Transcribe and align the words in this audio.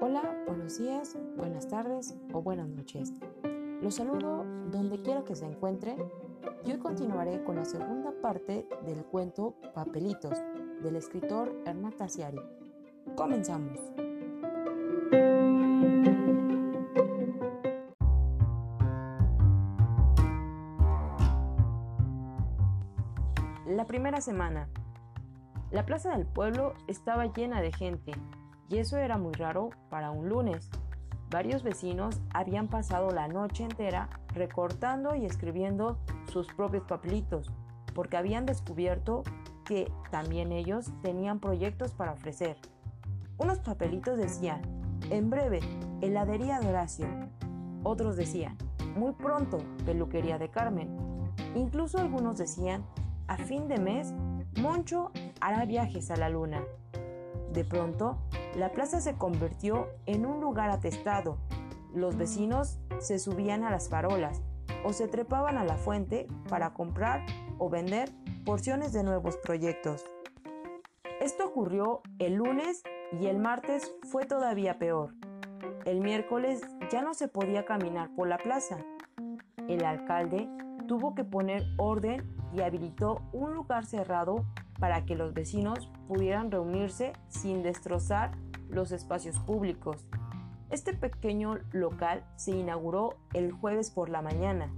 Hola, 0.00 0.36
buenos 0.46 0.76
días, 0.76 1.16
buenas 1.38 1.66
tardes 1.68 2.14
o 2.34 2.42
buenas 2.42 2.68
noches. 2.68 3.10
Los 3.80 3.94
saludo 3.94 4.44
donde 4.70 5.00
quiera 5.00 5.24
que 5.24 5.34
se 5.34 5.46
encuentre 5.46 5.96
y 6.66 6.72
hoy 6.72 6.78
continuaré 6.78 7.42
con 7.42 7.56
la 7.56 7.64
segunda 7.64 8.12
parte 8.20 8.68
del 8.84 9.02
cuento 9.06 9.54
Papelitos 9.74 10.36
del 10.82 10.96
escritor 10.96 11.50
Hernán 11.64 11.96
Tasiari. 11.96 12.40
Comenzamos. 13.16 13.78
primera 23.90 24.20
semana. 24.20 24.68
La 25.72 25.84
plaza 25.84 26.10
del 26.16 26.24
pueblo 26.24 26.74
estaba 26.86 27.26
llena 27.32 27.60
de 27.60 27.72
gente, 27.72 28.12
y 28.68 28.78
eso 28.78 28.96
era 28.98 29.18
muy 29.18 29.32
raro 29.32 29.70
para 29.88 30.12
un 30.12 30.28
lunes. 30.28 30.70
Varios 31.28 31.64
vecinos 31.64 32.22
habían 32.32 32.68
pasado 32.68 33.10
la 33.10 33.26
noche 33.26 33.64
entera 33.64 34.08
recortando 34.32 35.16
y 35.16 35.26
escribiendo 35.26 35.98
sus 36.30 36.46
propios 36.54 36.84
papelitos, 36.84 37.50
porque 37.92 38.16
habían 38.16 38.46
descubierto 38.46 39.24
que 39.64 39.90
también 40.12 40.52
ellos 40.52 40.88
tenían 41.02 41.40
proyectos 41.40 41.92
para 41.92 42.12
ofrecer. 42.12 42.58
Unos 43.38 43.58
papelitos 43.58 44.16
decían, 44.16 44.62
en 45.10 45.30
breve, 45.30 45.58
heladería 46.00 46.60
de 46.60 46.68
Horacio. 46.68 47.08
Otros 47.82 48.14
decían, 48.14 48.56
muy 48.94 49.10
pronto, 49.14 49.58
peluquería 49.84 50.38
de 50.38 50.48
Carmen. 50.48 50.96
Incluso 51.56 51.98
algunos 51.98 52.38
decían, 52.38 52.84
a 53.30 53.36
fin 53.36 53.68
de 53.68 53.78
mes, 53.78 54.12
Moncho 54.60 55.12
hará 55.40 55.64
viajes 55.64 56.10
a 56.10 56.16
la 56.16 56.28
luna. 56.28 56.64
De 57.52 57.64
pronto, 57.64 58.18
la 58.56 58.72
plaza 58.72 59.00
se 59.00 59.14
convirtió 59.14 59.86
en 60.06 60.26
un 60.26 60.40
lugar 60.40 60.68
atestado. 60.68 61.38
Los 61.94 62.16
vecinos 62.16 62.80
se 62.98 63.20
subían 63.20 63.62
a 63.62 63.70
las 63.70 63.88
farolas 63.88 64.42
o 64.84 64.92
se 64.92 65.06
trepaban 65.06 65.58
a 65.58 65.64
la 65.64 65.76
fuente 65.76 66.26
para 66.48 66.74
comprar 66.74 67.24
o 67.58 67.70
vender 67.70 68.10
porciones 68.44 68.92
de 68.92 69.04
nuevos 69.04 69.36
proyectos. 69.36 70.04
Esto 71.20 71.46
ocurrió 71.46 72.00
el 72.18 72.34
lunes 72.34 72.82
y 73.12 73.26
el 73.26 73.38
martes 73.38 73.94
fue 74.10 74.26
todavía 74.26 74.80
peor. 74.80 75.14
El 75.84 76.00
miércoles 76.00 76.62
ya 76.90 77.00
no 77.00 77.14
se 77.14 77.28
podía 77.28 77.64
caminar 77.64 78.10
por 78.16 78.26
la 78.26 78.38
plaza. 78.38 78.78
El 79.68 79.84
alcalde 79.84 80.48
tuvo 80.90 81.14
que 81.14 81.22
poner 81.22 81.62
orden 81.76 82.24
y 82.52 82.62
habilitó 82.62 83.22
un 83.32 83.54
lugar 83.54 83.86
cerrado 83.86 84.44
para 84.80 85.04
que 85.06 85.14
los 85.14 85.32
vecinos 85.34 85.88
pudieran 86.08 86.50
reunirse 86.50 87.12
sin 87.28 87.62
destrozar 87.62 88.32
los 88.68 88.90
espacios 88.90 89.38
públicos. 89.38 90.04
Este 90.68 90.92
pequeño 90.92 91.58
local 91.70 92.24
se 92.34 92.50
inauguró 92.50 93.14
el 93.34 93.52
jueves 93.52 93.88
por 93.92 94.08
la 94.08 94.20
mañana 94.20 94.68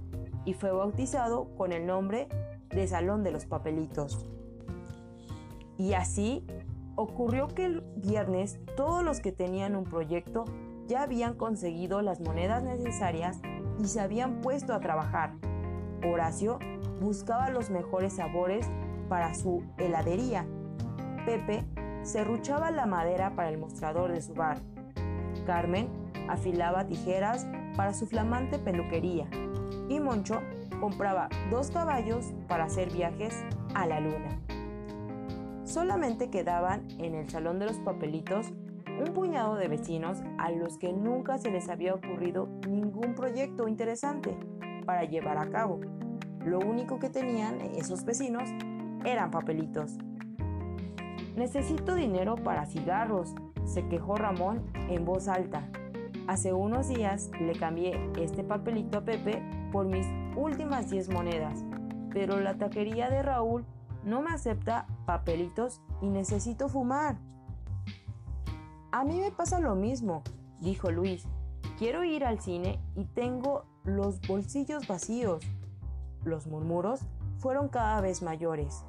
y 0.45 0.53
fue 0.53 0.71
bautizado 0.71 1.45
con 1.57 1.71
el 1.71 1.87
nombre 1.87 2.27
de 2.69 2.87
Salón 2.87 3.23
de 3.23 3.31
los 3.31 3.47
Papelitos. 3.47 4.27
Y 5.79 5.93
así 5.93 6.45
ocurrió 6.95 7.47
que 7.47 7.65
el 7.65 7.81
viernes 7.97 8.59
todos 8.77 9.03
los 9.03 9.19
que 9.19 9.31
tenían 9.31 9.75
un 9.75 9.85
proyecto 9.85 10.45
ya 10.85 11.01
habían 11.01 11.33
conseguido 11.33 12.03
las 12.03 12.19
monedas 12.19 12.61
necesarias 12.61 13.41
y 13.79 13.85
se 13.85 13.99
habían 13.99 14.41
puesto 14.41 14.75
a 14.75 14.79
trabajar. 14.79 15.33
Horacio 16.05 16.59
buscaba 17.01 17.49
los 17.49 17.69
mejores 17.69 18.13
sabores 18.13 18.69
para 19.09 19.33
su 19.33 19.63
heladería. 19.77 20.45
Pepe 21.25 21.65
serruchaba 22.03 22.71
la 22.71 22.85
madera 22.85 23.35
para 23.35 23.49
el 23.49 23.57
mostrador 23.57 24.11
de 24.11 24.21
su 24.21 24.33
bar. 24.33 24.59
Carmen 25.45 25.87
afilaba 26.27 26.87
tijeras 26.87 27.47
para 27.77 27.93
su 27.93 28.05
flamante 28.05 28.59
peluquería. 28.59 29.27
Y 29.89 29.99
Moncho 30.01 30.41
compraba 30.79 31.29
dos 31.49 31.71
caballos 31.71 32.25
para 32.49 32.65
hacer 32.65 32.91
viajes 32.91 33.35
a 33.73 33.85
la 33.87 33.99
luna. 34.01 34.39
Solamente 35.63 36.29
quedaban 36.29 36.85
en 36.99 37.15
el 37.15 37.29
Salón 37.29 37.59
de 37.59 37.65
los 37.65 37.77
Papelitos 37.77 38.47
un 39.05 39.13
puñado 39.13 39.55
de 39.55 39.67
vecinos 39.69 40.19
a 40.37 40.51
los 40.51 40.77
que 40.77 40.93
nunca 40.93 41.37
se 41.39 41.49
les 41.49 41.67
había 41.69 41.95
ocurrido 41.95 42.47
ningún 42.69 43.15
proyecto 43.15 43.67
interesante 43.67 44.37
para 44.85 45.05
llevar 45.05 45.37
a 45.37 45.49
cabo. 45.49 45.79
Lo 46.45 46.59
único 46.59 46.99
que 46.99 47.09
tenían 47.09 47.61
esos 47.77 48.03
vecinos 48.03 48.43
eran 49.05 49.31
papelitos. 49.31 49.93
Necesito 51.37 51.95
dinero 51.95 52.35
para 52.35 52.65
cigarros, 52.65 53.33
se 53.63 53.87
quejó 53.87 54.15
Ramón 54.17 54.61
en 54.89 55.05
voz 55.05 55.29
alta. 55.29 55.61
Hace 56.27 56.51
unos 56.51 56.89
días 56.89 57.31
le 57.39 57.53
cambié 57.53 58.09
este 58.21 58.43
papelito 58.43 58.97
a 58.97 59.01
Pepe 59.05 59.41
por 59.71 59.85
mis 59.85 60.05
últimas 60.35 60.89
10 60.89 61.09
monedas, 61.13 61.63
pero 62.11 62.37
la 62.41 62.55
taquería 62.57 63.09
de 63.09 63.23
Raúl 63.23 63.63
no 64.03 64.21
me 64.21 64.31
acepta 64.31 64.85
papelitos 65.05 65.79
y 66.01 66.09
necesito 66.09 66.67
fumar. 66.67 67.17
A 68.91 69.05
mí 69.05 69.19
me 69.21 69.31
pasa 69.31 69.61
lo 69.61 69.75
mismo, 69.75 70.23
dijo 70.59 70.91
Luis. 70.91 71.25
Quiero 71.79 72.03
ir 72.03 72.25
al 72.25 72.41
cine 72.41 72.79
y 72.95 73.05
tengo 73.05 73.63
los 73.85 74.19
bolsillos 74.27 74.87
vacíos. 74.89 75.41
Los 76.23 76.47
murmuros 76.47 77.01
fueron 77.39 77.67
cada 77.67 77.99
vez 77.99 78.21
mayores. 78.23 78.85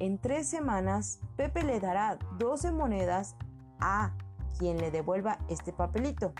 En 0.00 0.18
tres 0.18 0.48
semanas, 0.48 1.20
Pepe 1.36 1.62
le 1.62 1.78
dará 1.78 2.18
12 2.38 2.72
monedas 2.72 3.36
a 3.78 4.12
quien 4.58 4.78
le 4.78 4.90
devuelva 4.90 5.38
este 5.48 5.72
papelito, 5.72 6.32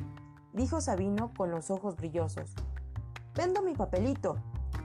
dijo 0.53 0.81
Sabino 0.81 1.33
con 1.37 1.51
los 1.53 1.71
ojos 1.71 1.97
brillosos. 1.97 2.55
Vendo 3.37 3.63
mi 3.63 3.75
papelito, 3.75 4.37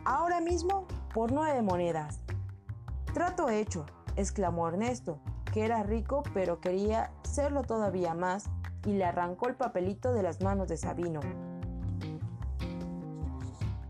ahora 0.06 0.42
mismo 0.42 0.86
por 1.14 1.32
nueve 1.32 1.62
monedas. 1.64 2.20
Trato 3.14 3.50
hecho, 3.50 3.86
exclamó 4.18 4.68
Ernesto, 4.68 5.18
que 5.52 5.66
era 5.66 5.82
rico 5.84 6.22
pero 6.36 6.62
quería 6.62 7.10
serlo 7.24 7.64
todavía 7.64 8.14
más, 8.14 8.48
y 8.86 8.94
le 8.94 9.06
arrancó 9.06 9.48
el 9.48 9.56
papelito 9.56 10.14
de 10.14 10.22
las 10.24 10.42
manos 10.42 10.68
de 10.68 10.78
Sabino. 10.78 11.22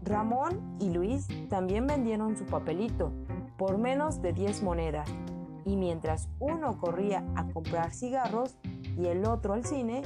Ramón 0.04 0.76
y 0.80 0.90
Luis 0.90 1.28
también 1.50 1.86
vendieron 1.86 2.36
su 2.36 2.46
papelito 2.46 3.12
por 3.58 3.78
menos 3.78 4.22
de 4.22 4.34
10 4.34 4.64
monedas 4.64 5.08
y 5.64 5.76
mientras 5.76 6.28
uno 6.40 6.80
corría 6.80 7.24
a 7.36 7.46
comprar 7.50 7.92
cigarros 7.94 8.58
y 8.98 9.06
el 9.06 9.26
otro 9.26 9.54
al 9.54 9.64
cine, 9.64 10.02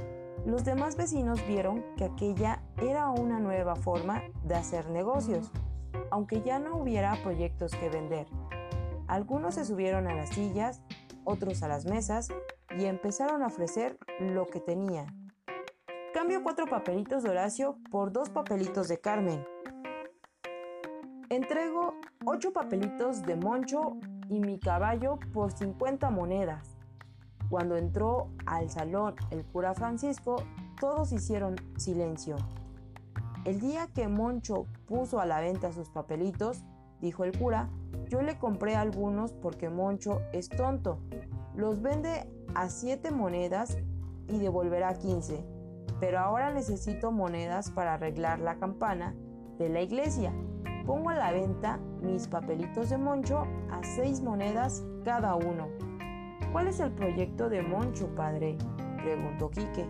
los 0.46 0.66
demás 0.66 0.98
vecinos 0.98 1.42
vieron 1.48 1.84
que 1.96 2.04
aquella 2.06 2.62
era 2.78 3.10
una 3.10 3.40
nueva 3.40 3.76
forma 3.78 4.22
de 4.44 4.56
hacer 4.56 4.90
negocios, 4.90 5.50
aunque 6.12 6.42
ya 6.42 6.60
no 6.60 6.76
hubiera 6.78 7.16
proyectos 7.24 7.72
que 7.74 7.90
vender. 7.90 8.28
Algunos 9.08 9.56
se 9.56 9.64
subieron 9.66 10.08
a 10.08 10.14
las 10.14 10.30
sillas, 10.32 10.82
otros 11.24 11.64
a 11.64 11.70
las 11.70 11.86
mesas 11.86 12.28
y 12.78 12.84
empezaron 12.86 13.42
a 13.44 13.48
ofrecer 13.48 13.98
lo 14.20 14.46
que 14.48 14.60
tenían. 14.60 15.32
Cambio 16.14 16.44
cuatro 16.44 16.66
papelitos 16.68 17.24
de 17.24 17.30
Horacio 17.30 17.78
por 17.90 18.12
dos 18.12 18.30
papelitos 18.30 18.88
de 18.90 19.00
Carmen. 19.00 19.46
Entrego 21.32 21.96
ocho 22.24 22.54
papelitos 22.54 23.26
de 23.26 23.36
Moncho 23.36 23.98
y 24.30 24.40
mi 24.40 24.60
caballo 24.60 25.18
por 25.34 25.52
50 25.52 26.12
monedas. 26.12 26.78
Cuando 27.50 27.78
entró 27.78 28.28
al 28.46 28.70
salón 28.70 29.16
el 29.32 29.44
cura 29.44 29.74
Francisco, 29.74 30.36
todos 30.80 31.12
hicieron 31.12 31.56
silencio. 31.78 32.36
El 33.44 33.60
día 33.60 33.88
que 33.96 34.08
Moncho 34.08 34.68
puso 34.86 35.20
a 35.20 35.26
la 35.26 35.40
venta 35.40 35.72
sus 35.72 35.90
papelitos, 35.90 36.64
dijo 37.02 37.24
el 37.24 37.36
cura, 37.36 37.70
yo 38.08 38.22
le 38.22 38.38
compré 38.38 38.76
algunos 38.76 39.34
porque 39.34 39.68
Moncho 39.70 40.22
es 40.32 40.48
tonto. 40.50 41.00
Los 41.56 41.82
vende 41.82 42.30
a 42.54 42.70
siete 42.70 43.10
monedas 43.10 43.78
y 44.28 44.38
devolverá 44.38 44.94
15. 44.94 45.44
Pero 46.00 46.20
ahora 46.20 46.54
necesito 46.54 47.12
monedas 47.12 47.72
para 47.72 47.96
arreglar 47.96 48.40
la 48.42 48.60
campana 48.60 49.16
de 49.58 49.70
la 49.70 49.82
iglesia 49.82 50.32
pongo 50.86 51.10
a 51.10 51.16
la 51.16 51.32
venta 51.32 51.80
mis 52.02 52.28
papelitos 52.28 52.90
de 52.90 52.98
Moncho 52.98 53.40
a 53.72 53.84
seis 53.84 54.22
monedas 54.22 54.86
cada 55.04 55.36
uno. 55.36 55.68
¿Cuál 56.52 56.68
es 56.68 56.80
el 56.80 56.92
proyecto 56.92 57.50
de 57.50 57.64
Moncho, 57.64 58.08
padre? 58.16 58.58
preguntó 59.04 59.50
Quique. 59.50 59.86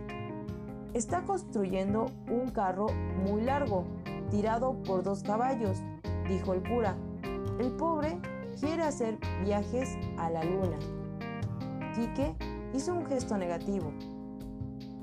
Está 0.94 1.22
construyendo 1.22 2.06
un 2.30 2.48
carro 2.50 2.86
muy 3.22 3.42
largo, 3.42 3.84
tirado 4.30 4.74
por 4.82 5.02
dos 5.02 5.22
caballos, 5.22 5.78
dijo 6.28 6.54
el 6.54 6.66
cura. 6.66 6.96
El 7.60 7.72
pobre 7.72 8.18
quiere 8.58 8.82
hacer 8.82 9.18
viajes 9.44 9.96
a 10.18 10.30
la 10.30 10.42
luna. 10.42 10.78
Quique 11.94 12.34
hizo 12.74 12.94
un 12.94 13.04
gesto 13.06 13.36
negativo. 13.36 13.92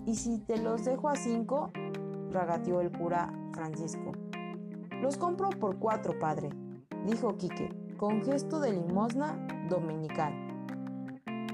¿Y 0.06 0.16
si 0.16 0.40
te 0.40 0.58
los 0.62 0.84
dejo 0.86 1.08
a 1.10 1.16
cinco? 1.16 1.72
ragateó 2.32 2.82
el 2.82 2.92
cura 2.92 3.32
Francisco. 3.54 4.12
Los 5.04 5.18
compro 5.18 5.50
por 5.50 5.80
cuatro, 5.80 6.18
padre, 6.18 6.48
dijo 7.06 7.36
Quique, 7.36 7.68
con 7.98 8.22
gesto 8.22 8.62
de 8.62 8.72
limosna 8.72 9.36
dominical. 9.68 10.32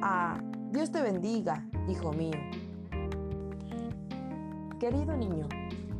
Ah, 0.03 0.39
Dios 0.69 0.91
te 0.91 1.01
bendiga, 1.01 1.65
hijo 1.87 2.13
mío. 2.13 2.37
Querido 4.79 5.17
niño, 5.17 5.47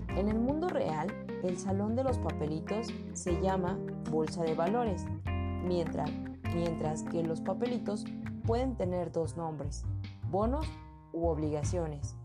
en 0.10 0.28
el 0.30 0.38
mundo 0.38 0.70
real, 0.70 1.08
el 1.42 1.58
salón 1.58 1.96
de 1.96 2.04
los 2.04 2.20
papelitos 2.20 2.94
se 3.14 3.42
llama 3.42 3.80
bolsa 4.12 4.44
de 4.44 4.54
valores, 4.54 5.08
mientras, 5.66 6.08
mientras 6.54 7.02
que 7.02 7.24
los 7.24 7.42
papelitos 7.42 8.06
pueden 8.46 8.76
tener 8.76 9.12
dos 9.12 9.38
nombres, 9.38 9.86
bonos 10.30 10.68
u 11.14 11.26
obligaciones. 11.26 12.16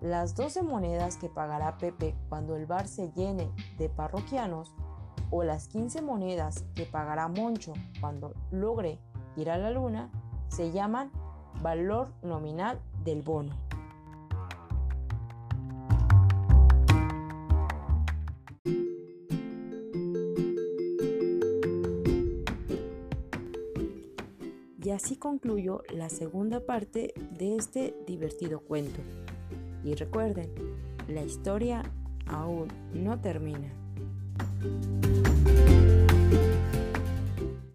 Las 0.00 0.36
12 0.36 0.62
monedas 0.62 1.16
que 1.16 1.28
pagará 1.28 1.76
Pepe 1.76 2.14
cuando 2.28 2.54
el 2.54 2.66
bar 2.66 2.86
se 2.86 3.10
llene 3.16 3.50
de 3.78 3.88
parroquianos 3.88 4.72
o 5.32 5.42
las 5.42 5.66
15 5.66 6.02
monedas 6.02 6.64
que 6.76 6.84
pagará 6.84 7.26
Moncho 7.26 7.72
cuando 8.00 8.32
logre 8.52 9.00
ir 9.36 9.50
a 9.50 9.58
la 9.58 9.72
luna 9.72 10.08
se 10.50 10.70
llaman 10.70 11.10
valor 11.62 12.12
nominal 12.22 12.80
del 13.02 13.22
bono. 13.22 13.56
Y 24.80 24.90
así 24.90 25.16
concluyo 25.16 25.82
la 25.92 26.08
segunda 26.08 26.60
parte 26.60 27.12
de 27.36 27.56
este 27.56 27.96
divertido 28.06 28.60
cuento. 28.60 29.02
Y 29.88 29.94
recuerden, 29.94 30.50
la 31.08 31.22
historia 31.22 31.82
aún 32.26 32.68
no 32.92 33.18
termina. 33.22 33.72